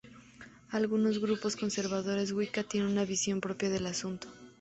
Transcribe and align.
Algunos 0.71 1.19
grupos 1.21 1.55
conservadores 1.55 2.31
wicca 2.31 2.63
tiene 2.63 2.87
una 2.87 3.05
visión 3.05 3.39
propia 3.39 3.69
del 3.69 3.85
asunto. 3.85 4.27